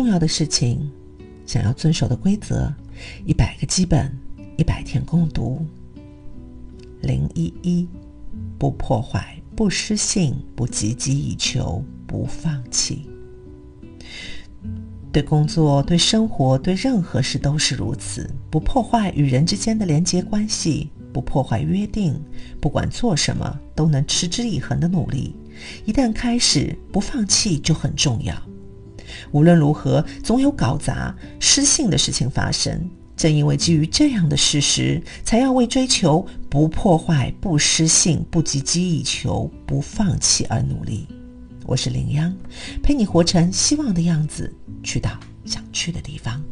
[0.00, 0.90] 重要的事情，
[1.44, 2.72] 想要遵守的规则，
[3.26, 4.10] 一百个基本，
[4.56, 5.62] 一百天共读。
[7.02, 7.86] 零一一，
[8.58, 13.10] 不破坏，不失信，不汲汲以求，不放弃。
[15.12, 18.26] 对工作、对生活、对任何事都是如此。
[18.50, 22.18] 不破坏与人之间的连结关系，不破坏约定，
[22.58, 25.36] 不管做什么都能持之以恒的努力。
[25.84, 28.34] 一旦开始，不放弃就很重要。
[29.32, 32.88] 无论如何，总有搞砸、失信的事情发生。
[33.16, 41.06] 正因为基于这样的事实，才要为追求不破坏、不失信、不汲汲以求、不放弃而努力。
[41.66, 42.34] 我是林央，
[42.82, 44.50] 陪你活成希望的样子，
[44.82, 45.10] 去到
[45.44, 46.42] 想去的地方。